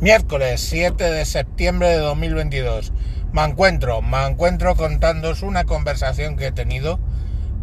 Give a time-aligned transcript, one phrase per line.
[0.00, 2.92] Miércoles 7 de septiembre de 2022.
[3.32, 7.00] Me encuentro, me encuentro contándoos una conversación que he tenido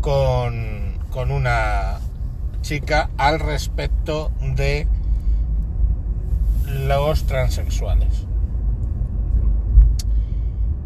[0.01, 1.99] con, con una
[2.61, 4.85] chica al respecto de
[6.65, 8.25] los transexuales.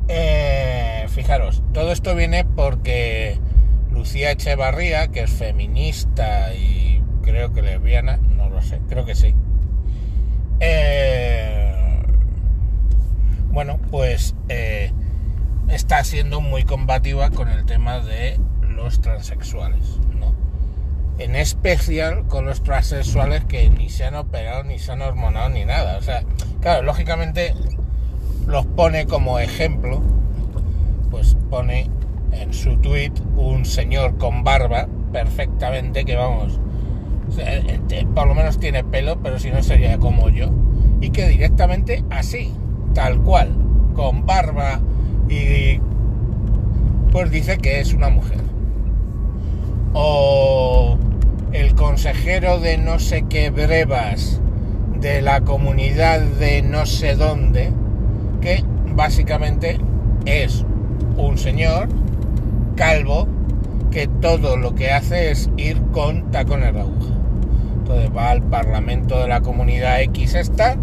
[0.08, 3.40] Eh, fijaros, todo esto viene porque
[3.92, 9.34] Lucía Echevarría, que es feminista y creo que lesbiana, no lo sé, creo que sí.
[10.60, 11.74] Eh,
[13.52, 14.92] bueno, pues eh,
[15.70, 20.34] está siendo muy combativa con el tema de los transexuales, ¿no?
[21.20, 25.66] En especial con los transexuales que ni se han operado, ni se han hormonado, ni
[25.66, 26.00] nada.
[26.00, 26.24] O sea,
[26.62, 27.54] claro, lógicamente
[28.48, 30.02] los pone como ejemplo,
[31.12, 31.92] pues pone
[32.32, 36.60] en su tweet un señor con barba perfectamente que vamos,
[38.16, 40.50] por lo menos tiene pelo, pero si no sería como yo,
[41.02, 42.52] y que directamente así,
[42.96, 43.56] tal cual,
[43.94, 44.80] con barba
[45.30, 45.80] y
[47.12, 48.40] pues dice que es una mujer.
[49.94, 50.98] O
[51.52, 54.40] el consejero de no sé qué brevas
[55.00, 57.72] de la comunidad de no sé dónde,
[58.42, 58.64] que
[58.96, 59.80] básicamente
[60.26, 60.66] es
[61.18, 61.90] un señor
[62.76, 63.28] calvo
[63.92, 67.14] que todo lo que hace es ir con tacones de aguja.
[67.80, 70.78] Entonces va al Parlamento de la Comunidad X esta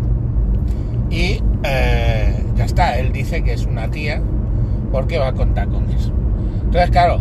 [1.08, 4.20] y eh, ya está, él dice que es una tía
[4.96, 6.10] porque va con tacones.
[6.64, 7.20] Entonces, claro,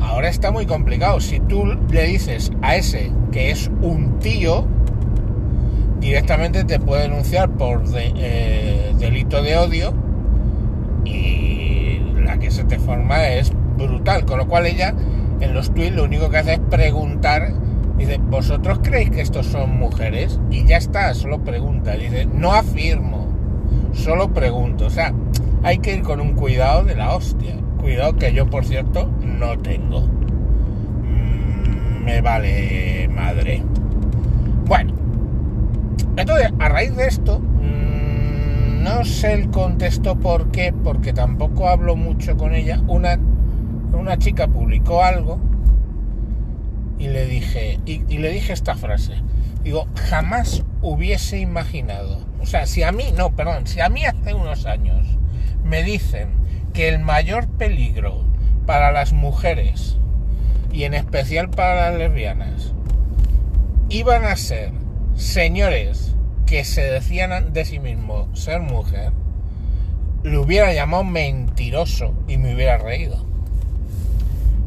[0.00, 1.20] ahora está muy complicado.
[1.20, 4.64] Si tú le dices a ese que es un tío,
[6.00, 9.92] directamente te puede denunciar por eh, delito de odio
[11.04, 14.24] y la que se te forma es brutal.
[14.24, 14.94] Con lo cual ella
[15.40, 17.52] en los tweets lo único que hace es preguntar.
[17.98, 20.40] Dice, ¿vosotros creéis que estos son mujeres?
[20.50, 21.92] Y ya está, solo pregunta.
[21.92, 23.28] Dice, no afirmo,
[23.92, 24.86] solo pregunto.
[24.86, 25.12] O sea,
[25.62, 27.56] hay que ir con un cuidado de la hostia.
[27.80, 30.02] Cuidado que yo, por cierto, no tengo.
[30.02, 33.62] Mm, me vale madre.
[34.66, 34.92] Bueno,
[36.16, 41.96] entonces, a raíz de esto, mmm, no sé el contexto por qué, porque tampoco hablo
[41.96, 42.80] mucho con ella.
[42.86, 43.18] Una,
[43.92, 45.38] una chica publicó algo
[46.98, 49.14] y le dije, y le dije esta frase.
[49.62, 52.18] Digo, jamás hubiese imaginado.
[52.40, 55.06] O sea, si a mí, no, perdón, si a mí hace unos años
[55.64, 56.30] me dicen
[56.72, 58.24] que el mayor peligro
[58.66, 59.98] para las mujeres
[60.72, 62.72] y en especial para las lesbianas
[63.88, 64.72] iban a ser
[65.14, 66.14] señores
[66.46, 69.12] que se decían de sí mismos ser mujer,
[70.22, 73.24] le hubiera llamado mentiroso y me hubiera reído.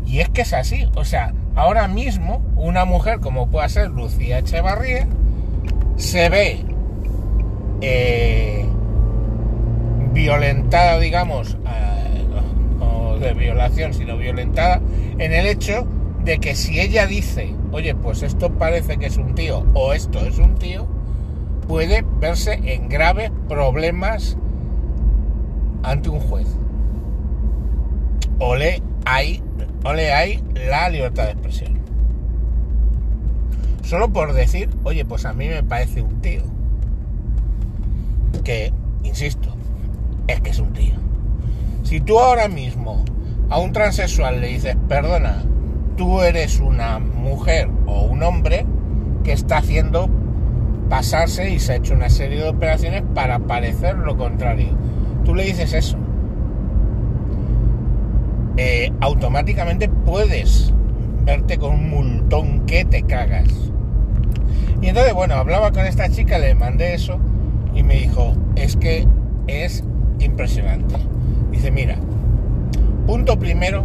[0.06, 4.40] Y es que es así, o sea, ahora mismo una mujer como pueda ser Lucía
[4.40, 5.08] Echevarría
[5.98, 6.66] se ve
[7.82, 8.55] eh,
[10.16, 14.82] violentada, digamos, eh, de violación, sino violentada
[15.20, 15.86] en el hecho
[16.24, 20.20] de que si ella dice, oye, pues esto parece que es un tío o esto
[20.26, 20.88] es un tío,
[21.68, 24.38] puede verse en graves problemas
[25.84, 26.48] ante un juez.
[28.40, 29.44] Ole hay,
[29.84, 31.80] ole hay la libertad de expresión.
[33.84, 36.42] Solo por decir, oye, pues a mí me parece un tío.
[38.44, 39.56] Que, insisto,
[40.28, 40.96] es que es un tío.
[41.84, 43.04] Si tú ahora mismo
[43.50, 45.44] a un transexual le dices, perdona,
[45.98, 48.66] tú eres una mujer o un hombre
[49.24, 50.10] que está haciendo
[50.90, 54.70] pasarse y se ha hecho una serie de operaciones para parecer lo contrario.
[55.24, 55.98] Tú le dices eso.
[58.58, 60.74] Eh, automáticamente puedes
[61.26, 63.50] verte con un multón que te cagas.
[64.82, 67.20] Y entonces, bueno, hablaba con esta chica, le mandé eso
[67.74, 69.08] y me dijo, es que
[69.48, 69.84] es
[70.26, 70.96] impresionante.
[71.52, 71.96] Dice, mira,
[73.08, 73.84] punto primero,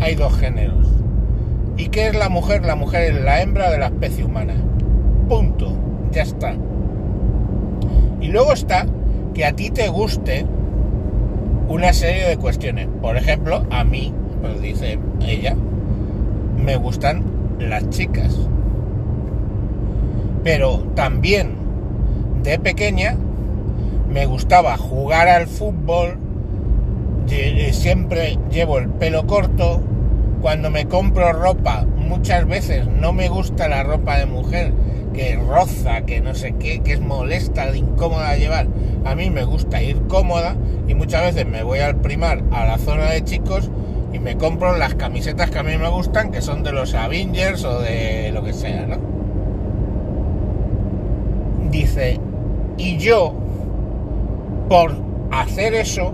[0.00, 0.86] hay dos géneros.
[1.76, 2.64] ¿Y qué es la mujer?
[2.64, 4.54] La mujer es la hembra de la especie humana.
[5.28, 5.76] Punto.
[6.12, 6.54] Ya está.
[8.20, 8.86] Y luego está
[9.34, 10.44] que a ti te guste
[11.68, 12.88] una serie de cuestiones.
[13.00, 15.56] Por ejemplo, a mí, pues dice ella,
[16.62, 17.22] me gustan
[17.58, 18.36] las chicas.
[20.42, 21.52] Pero también
[22.42, 23.16] de pequeña
[24.10, 26.18] me gustaba jugar al fútbol,
[27.72, 29.80] siempre llevo el pelo corto,
[30.40, 34.72] cuando me compro ropa muchas veces no me gusta la ropa de mujer
[35.14, 38.66] que roza, que no sé qué, que es molesta, incómoda de llevar.
[39.04, 40.56] A mí me gusta ir cómoda
[40.88, 43.70] y muchas veces me voy al primar a la zona de chicos
[44.12, 47.64] y me compro las camisetas que a mí me gustan, que son de los Avengers
[47.64, 48.98] o de lo que sea, ¿no?
[51.70, 52.18] Dice,
[52.76, 53.34] Y yo,
[54.70, 54.94] por
[55.32, 56.12] hacer eso,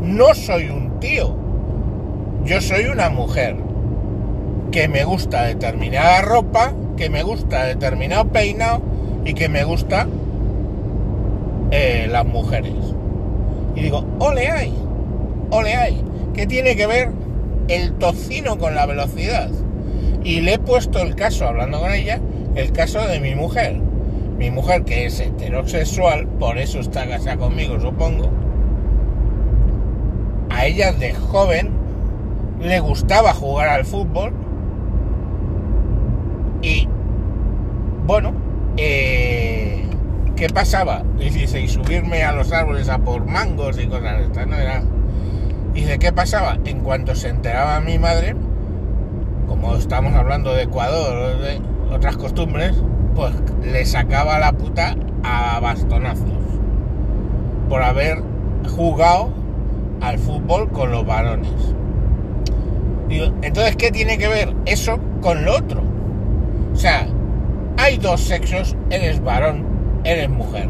[0.00, 1.34] no soy un tío.
[2.44, 3.56] Yo soy una mujer
[4.70, 8.82] que me gusta determinada ropa, que me gusta determinado peinado
[9.24, 10.06] y que me gusta
[11.72, 12.72] eh, las mujeres.
[13.74, 14.72] Y digo, ole hay,
[15.50, 16.00] ole hay,
[16.34, 17.10] ¿qué tiene que ver
[17.66, 19.50] el tocino con la velocidad?
[20.22, 22.20] Y le he puesto el caso, hablando con ella,
[22.54, 23.87] el caso de mi mujer.
[24.38, 28.30] Mi mujer que es heterosexual, por eso está casada conmigo, supongo.
[30.48, 31.70] A ella de joven
[32.60, 34.32] le gustaba jugar al fútbol.
[36.62, 36.88] Y
[38.06, 38.32] bueno,
[38.76, 39.84] eh,
[40.36, 41.02] ¿qué pasaba?
[41.18, 44.56] Dice, y subirme a los árboles a por mangos y cosas de estas, ¿no?
[44.56, 44.82] Era...
[45.74, 46.58] Y dice, ¿qué pasaba?
[46.64, 48.36] En cuanto se enteraba mi madre,
[49.48, 51.60] como estamos hablando de Ecuador de
[51.92, 52.74] otras costumbres,
[53.18, 53.34] pues
[53.64, 54.94] le sacaba la puta
[55.24, 56.28] a bastonazos
[57.68, 58.22] por haber
[58.76, 59.30] jugado
[60.00, 61.50] al fútbol con los varones.
[63.42, 65.82] entonces, ¿qué tiene que ver eso con lo otro?
[66.72, 67.08] O sea,
[67.76, 69.64] hay dos sexos, eres varón,
[70.04, 70.68] eres mujer.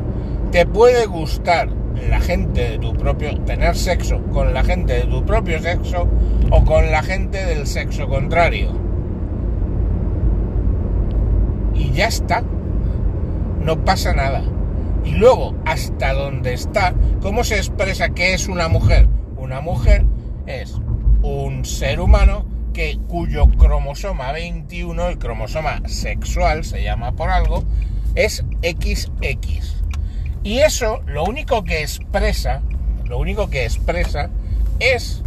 [0.51, 1.69] Te puede gustar
[2.09, 6.09] la gente de tu propio, tener sexo con la gente de tu propio sexo
[6.51, 8.89] o con la gente del sexo contrario.
[11.75, 12.45] Y ya está.
[13.61, 14.45] No pasa nada.
[15.05, 19.09] Y luego, hasta donde está, ¿cómo se expresa que es una mujer?
[19.37, 20.05] Una mujer
[20.47, 20.77] es
[21.23, 27.65] un ser humano que, cuyo cromosoma 21, el cromosoma sexual, se llama por algo,
[28.15, 29.83] es XX.
[30.45, 32.63] Y eso lo único que expresa,
[33.07, 34.31] lo único que expresa
[34.79, 35.25] es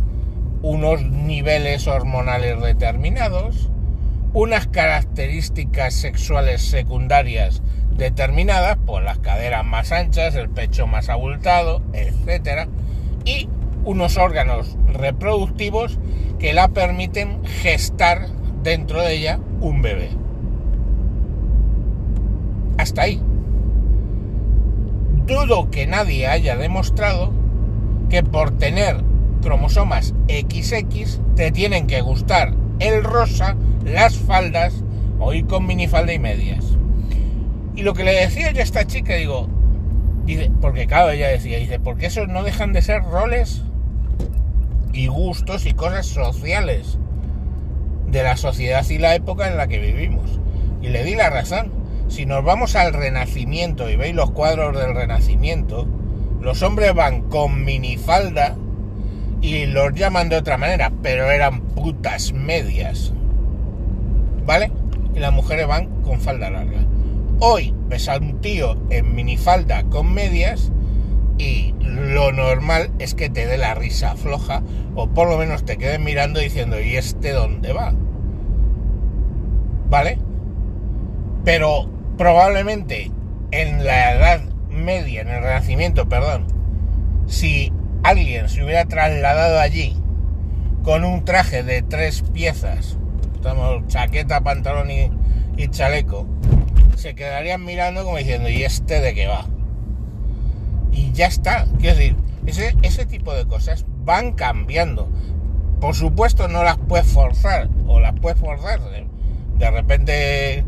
[0.61, 3.70] unos niveles hormonales determinados,
[4.33, 7.61] unas características sexuales secundarias
[7.91, 12.69] determinadas, por las caderas más anchas, el pecho más abultado, etc.
[13.25, 13.49] Y
[13.83, 15.99] unos órganos reproductivos
[16.39, 18.27] que la permiten gestar
[18.63, 20.09] dentro de ella un bebé.
[22.77, 23.21] Hasta ahí.
[25.25, 27.31] Dudo que nadie haya demostrado
[28.09, 28.97] que por tener
[29.41, 33.55] cromosomas XX te tienen que gustar el rosa,
[33.85, 34.83] las faldas
[35.19, 36.65] o ir con minifalda y medias.
[37.75, 39.47] Y lo que le decía yo a esta chica, digo,
[40.61, 43.63] porque claro, ella decía, dice, porque esos no dejan de ser roles
[44.93, 46.97] y gustos y cosas sociales
[48.07, 50.39] de la sociedad y la época en la que vivimos.
[50.81, 51.71] Y le di la razón.
[52.07, 55.87] Si nos vamos al Renacimiento y veis los cuadros del Renacimiento,
[56.41, 58.57] los hombres van con minifalda
[59.41, 63.13] y los llaman de otra manera, pero eran putas medias.
[64.45, 64.71] ¿Vale?
[65.15, 66.85] Y las mujeres van con falda larga.
[67.39, 70.71] Hoy ves a un tío en minifalda con medias
[71.37, 74.61] y lo normal es que te dé la risa floja
[74.95, 77.93] o por lo menos te quedes mirando diciendo ¿y este dónde va?
[79.89, 80.19] ¿Vale?
[81.43, 83.11] Pero probablemente
[83.49, 86.45] en la edad media, en el renacimiento, perdón,
[87.25, 87.73] si
[88.03, 89.95] alguien se hubiera trasladado allí
[90.83, 92.97] con un traje de tres piezas,
[93.35, 96.25] estamos chaqueta, pantalón y, chaleco,
[96.95, 99.45] se quedarían mirando como diciendo ¿y este de qué va?
[100.91, 101.65] y ya está.
[101.79, 102.15] Quiero decir,
[102.45, 105.09] ese, ese tipo de cosas van cambiando.
[105.79, 108.79] Por supuesto no las puedes forzar, o las puedes forzar.
[109.57, 110.65] De, repente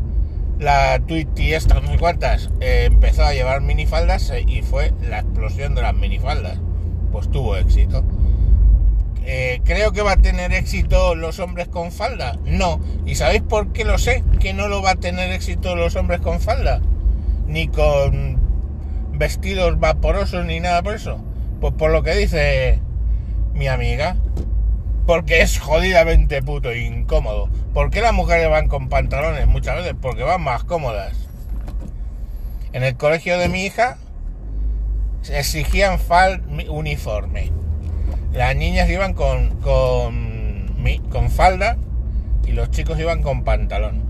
[0.58, 5.20] la Twitty esta, no sé cuántas, eh, empezó a llevar minifaldas eh, y fue la
[5.20, 6.58] explosión de las minifaldas.
[7.14, 8.02] Pues tuvo éxito.
[9.24, 12.40] Eh, ¿Creo que va a tener éxito los hombres con falda?
[12.44, 12.80] No.
[13.06, 14.24] ¿Y sabéis por qué lo sé?
[14.40, 16.80] Que no lo va a tener éxito los hombres con falda.
[17.46, 18.40] Ni con
[19.12, 21.20] vestidos vaporosos ni nada por eso.
[21.60, 22.80] Pues por lo que dice
[23.52, 24.16] mi amiga.
[25.06, 27.48] Porque es jodidamente puto incómodo.
[27.72, 29.94] ¿Por qué las mujeres van con pantalones muchas veces?
[30.02, 31.28] Porque van más cómodas.
[32.72, 33.98] En el colegio de mi hija
[35.30, 37.50] exigían fal uniforme.
[38.32, 40.76] Las niñas iban con, con,
[41.10, 41.76] con falda
[42.46, 44.02] y los chicos iban con pantalón.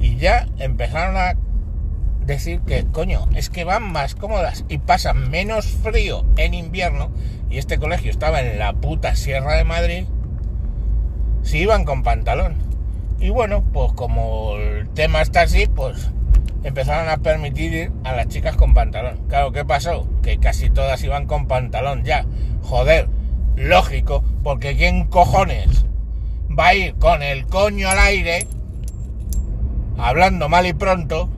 [0.00, 1.34] Y ya empezaron a
[2.24, 7.10] decir que, coño, es que van más cómodas y pasan menos frío en invierno,
[7.50, 10.04] y este colegio estaba en la puta Sierra de Madrid,
[11.42, 12.56] si iban con pantalón.
[13.18, 16.10] Y bueno, pues como el tema está así, pues
[16.64, 19.18] empezaron a permitir ir a las chicas con pantalón.
[19.28, 20.08] Claro, ¿qué pasó?
[20.22, 22.26] Que casi todas iban con pantalón ya.
[22.62, 23.08] Joder,
[23.56, 25.84] lógico, porque ¿quién cojones
[26.58, 28.46] va a ir con el coño al aire,
[29.96, 31.28] hablando mal y pronto,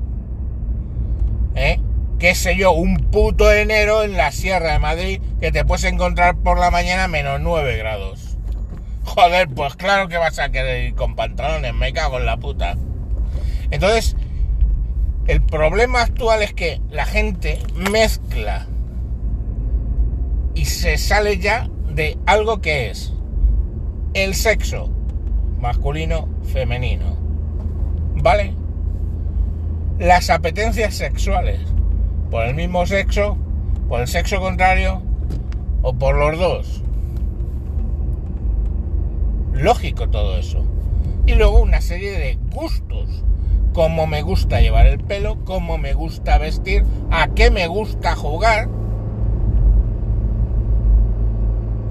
[1.54, 1.80] ¿eh?
[2.18, 6.36] qué sé yo, un puto enero en la Sierra de Madrid que te puedes encontrar
[6.36, 8.36] por la mañana menos 9 grados.
[9.04, 12.76] Joder, pues claro que vas a querer ir con pantalones, me cago en la puta.
[13.70, 14.16] Entonces,
[15.30, 18.66] el problema actual es que la gente mezcla
[20.56, 23.12] y se sale ya de algo que es
[24.12, 24.90] el sexo
[25.60, 27.16] masculino, femenino.
[28.16, 28.54] ¿Vale?
[30.00, 31.60] Las apetencias sexuales
[32.28, 33.37] por el mismo sexo,
[33.88, 35.00] por el sexo contrario
[35.82, 36.82] o por los dos.
[39.52, 40.64] Lógico todo eso.
[41.25, 43.22] Y luego una serie de gustos.
[43.72, 48.68] Cómo me gusta llevar el pelo, cómo me gusta vestir, a qué me gusta jugar.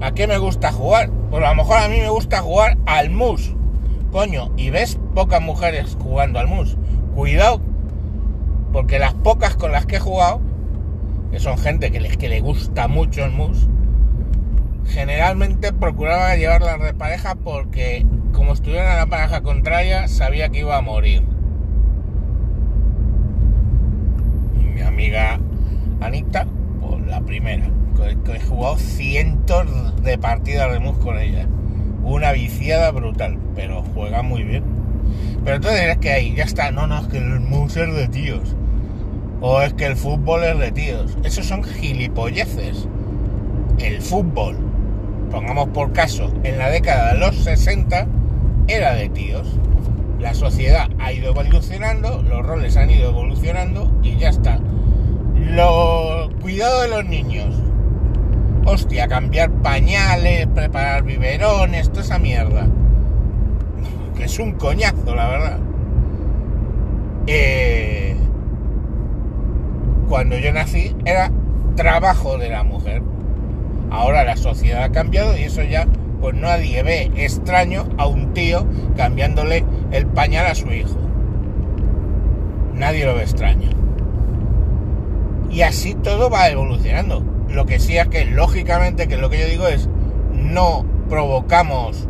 [0.02, 1.10] ¿A qué me gusta jugar?
[1.30, 3.54] Pues a lo mejor a mí me gusta jugar al mus.
[4.10, 6.76] Coño, y ves pocas mujeres jugando al mus.
[7.14, 7.60] Cuidado,
[8.72, 10.40] porque las pocas con las que he jugado,
[11.30, 13.68] que son gente que les que le gusta mucho el mus,
[14.86, 20.76] generalmente procuraba llevarlas de pareja porque como estuviera en la pareja contraria, sabía que iba
[20.76, 21.22] a morir.
[24.74, 25.40] Mi amiga
[26.02, 26.46] Anita,
[26.78, 27.70] pues la primera,
[28.22, 29.66] que he jugado cientos
[30.02, 31.46] de partidas de mus con ella.
[32.04, 34.62] Una viciada brutal, pero juega muy bien.
[35.42, 38.08] Pero entonces es que ahí ya está, no, no, es que el mus es de
[38.08, 38.54] tíos.
[39.40, 41.16] O es que el fútbol es de tíos.
[41.24, 42.86] Esos son gilipolleces.
[43.78, 44.58] El fútbol,
[45.30, 48.06] pongamos por caso, en la década de los 60
[48.68, 49.58] era de tíos.
[50.18, 54.60] La sociedad ha ido evolucionando, los roles han ido evolucionando y ya está.
[55.50, 57.56] Lo cuidado de los niños.
[58.66, 62.68] Hostia, cambiar pañales, preparar biberones, toda esa mierda.
[64.16, 65.58] Que es un coñazo, la verdad.
[67.26, 68.14] Eh,
[70.08, 71.32] cuando yo nací era
[71.74, 73.02] trabajo de la mujer.
[73.90, 75.88] Ahora la sociedad ha cambiado y eso ya,
[76.20, 78.66] pues nadie ve extraño a un tío
[78.96, 80.96] cambiándole el pañal a su hijo.
[82.74, 83.79] Nadie lo ve extraño.
[85.50, 87.24] Y así todo va evolucionando.
[87.48, 89.88] Lo que sí es que, lógicamente, que lo que yo digo es,
[90.32, 92.06] no provocamos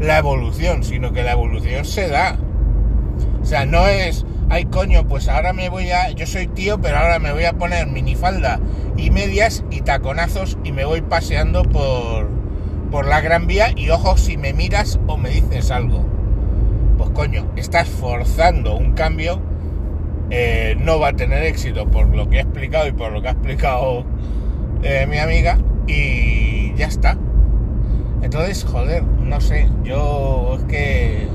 [0.00, 2.38] la evolución, sino que la evolución se da.
[3.42, 6.98] O sea, no es, ay coño, pues ahora me voy a, yo soy tío, pero
[6.98, 8.60] ahora me voy a poner minifalda
[8.96, 12.28] y medias y taconazos y me voy paseando por,
[12.90, 16.04] por la Gran Vía y ojo si me miras o me dices algo.
[16.96, 19.40] Pues coño, estás forzando un cambio,
[20.30, 23.28] eh, no va a tener éxito por lo que he explicado y por lo que
[23.28, 24.04] ha explicado
[24.82, 27.16] eh, mi amiga y ya está.
[28.22, 31.28] Entonces, joder, no sé, yo es que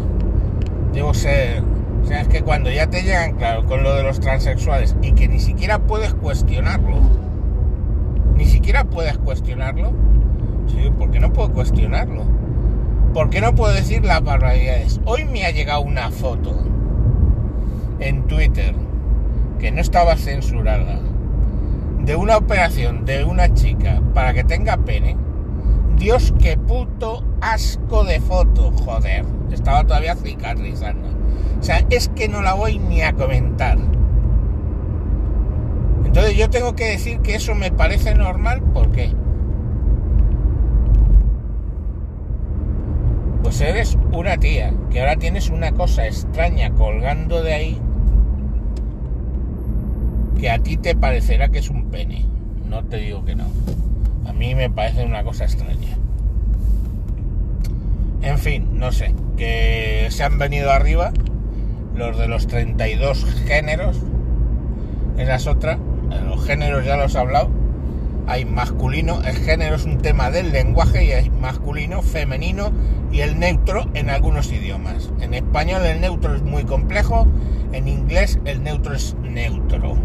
[0.94, 1.64] debo ser...
[2.04, 5.14] O sea, es que cuando ya te llegan, claro, con lo de los transexuales y
[5.14, 6.98] que ni siquiera puedes cuestionarlo,
[8.36, 9.94] ni siquiera puedes cuestionarlo,
[10.68, 12.26] sí, ¿por qué no puedo cuestionarlo?
[13.14, 15.00] ¿Por qué no puedo decir las barbaridades?
[15.06, 16.73] Hoy me ha llegado una foto
[18.00, 18.74] en Twitter
[19.60, 21.00] que no estaba censurada
[22.04, 25.16] de una operación de una chica para que tenga pene.
[25.98, 29.26] Dios, qué puto asco de foto, joder.
[29.52, 31.08] Estaba todavía cicatrizando.
[31.60, 33.78] O sea, es que no la voy ni a comentar.
[36.06, 39.14] Entonces yo tengo que decir que eso me parece normal, ¿por qué?
[43.54, 47.82] Pues eres una tía, que ahora tienes una cosa extraña colgando de ahí,
[50.40, 52.26] que a ti te parecerá que es un pene.
[52.68, 53.46] No te digo que no.
[54.26, 55.96] A mí me parece una cosa extraña.
[58.24, 61.14] En fin, no sé, que se han venido arriba
[61.94, 64.02] los de los 32 géneros.
[65.16, 65.78] Esa es otra.
[66.26, 67.52] Los géneros ya los he hablado.
[68.26, 72.72] Hay masculino, el género es un tema del lenguaje y hay masculino, femenino
[73.12, 75.12] y el neutro en algunos idiomas.
[75.20, 77.28] En español el neutro es muy complejo,
[77.74, 79.98] en inglés el neutro es neutro.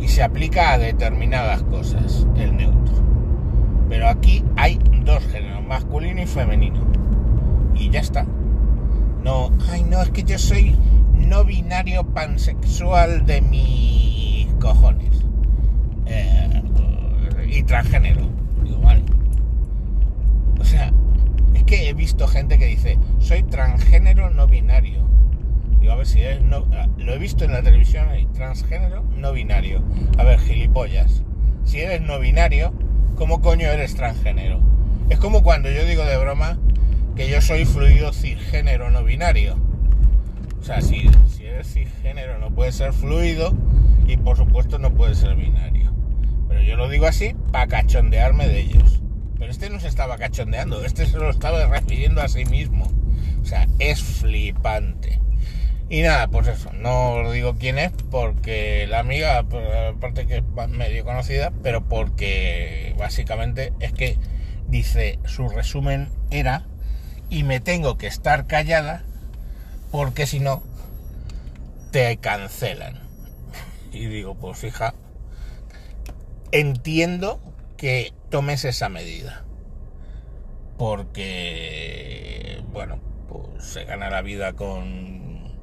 [0.00, 2.94] Y se aplica a determinadas cosas, el neutro.
[3.88, 6.80] Pero aquí hay dos géneros, masculino y femenino.
[7.74, 8.26] Y ya está.
[9.22, 10.76] No, ay no, es que yo soy
[11.14, 15.23] no binario pansexual de mis cojones.
[16.06, 16.62] Eh,
[17.48, 18.22] y transgénero.
[18.62, 19.02] Digo, vale.
[20.58, 20.92] O sea,
[21.54, 25.04] es que he visto gente que dice, soy transgénero no binario.
[25.80, 26.66] Digo, a ver si es no.
[26.98, 29.82] Lo he visto en la televisión transgénero no binario.
[30.18, 31.22] A ver, gilipollas.
[31.64, 32.72] Si eres no binario,
[33.16, 34.60] ¿cómo coño eres transgénero?
[35.08, 36.58] Es como cuando yo digo de broma
[37.16, 39.56] que yo soy fluido cisgénero no binario.
[40.60, 43.54] O sea, si, si eres cisgénero no puedes ser fluido
[44.06, 45.93] y por supuesto no puede ser binario.
[46.54, 49.00] Pero yo lo digo así para cachondearme de ellos.
[49.40, 52.92] Pero este no se estaba cachondeando, este se lo estaba refiriendo a sí mismo.
[53.42, 55.20] O sea, es flipante.
[55.90, 60.36] Y nada, pues eso, no os digo quién es porque la amiga, pues, aparte que
[60.36, 64.16] es medio conocida, pero porque básicamente es que
[64.68, 66.66] dice, su resumen era,
[67.30, 69.02] y me tengo que estar callada
[69.90, 70.62] porque si no,
[71.90, 73.00] te cancelan.
[73.92, 74.94] Y digo, pues fija,
[76.54, 77.40] entiendo
[77.76, 79.44] que tomes esa medida.
[80.78, 85.58] Porque, bueno, pues se gana la vida con,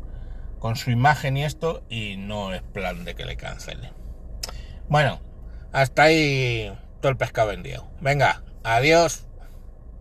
[0.60, 3.94] con su imagen y esto y no es plan de que le cancele.
[4.90, 5.22] Bueno,
[5.72, 7.90] hasta ahí todo el pescado vendido.
[8.02, 9.26] Venga, adiós.